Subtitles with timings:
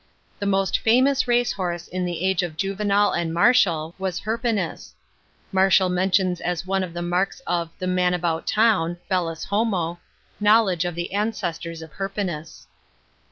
[0.39, 4.93] The most famous race horse in the age of Juvenal and Ma tial was Hirpinus.
[5.51, 9.99] Martial mentions as one of the marks of the "man about town" (bellus homo)
[10.39, 12.65] knowledge of the ancestors of Hiriinus.